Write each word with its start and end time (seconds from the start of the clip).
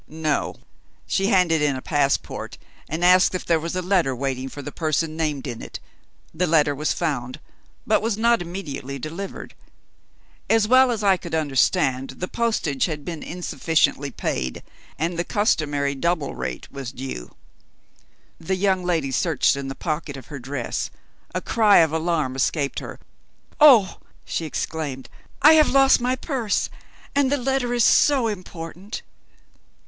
No; 0.07 0.55
she 1.05 1.27
handed 1.27 1.61
in 1.61 1.75
a 1.75 1.81
passport, 1.83 2.57
and 2.89 3.05
asked 3.05 3.35
if 3.35 3.45
there 3.45 3.59
was 3.59 3.75
a 3.75 3.83
letter 3.83 4.15
waiting 4.15 4.49
for 4.49 4.63
the 4.63 4.71
person 4.71 5.15
named 5.15 5.45
in 5.45 5.61
it. 5.61 5.79
The 6.33 6.47
letter 6.47 6.73
was 6.73 6.91
found; 6.91 7.39
but 7.85 8.01
was 8.01 8.17
not 8.17 8.41
immediately 8.41 8.97
delivered. 8.97 9.53
As 10.49 10.67
well 10.67 10.89
as 10.89 11.03
I 11.03 11.17
could 11.17 11.35
understand, 11.35 12.15
the 12.17 12.27
postage 12.27 12.85
had 12.87 13.05
been 13.05 13.21
insufficiently 13.21 14.09
paid, 14.09 14.63
and 14.97 15.19
the 15.19 15.23
customary 15.23 15.93
double 15.93 16.33
rate 16.33 16.71
was 16.71 16.91
due. 16.91 17.35
The 18.39 18.55
young 18.55 18.83
lady 18.83 19.11
searched 19.11 19.55
in 19.55 19.67
the 19.67 19.75
pocket 19.75 20.17
of 20.17 20.25
her 20.33 20.39
dress 20.39 20.89
a 21.35 21.41
cry 21.41 21.77
of 21.77 21.93
alarm 21.93 22.35
escaped 22.35 22.79
her. 22.79 22.99
"Oh!" 23.59 23.99
she 24.25 24.45
exclaimed, 24.45 25.09
"I 25.43 25.53
have 25.53 25.69
lost 25.69 26.01
my 26.01 26.15
purse, 26.15 26.71
and 27.13 27.31
the 27.31 27.37
letter 27.37 27.71
is 27.71 27.83
so 27.83 28.25
important!" 28.25 29.03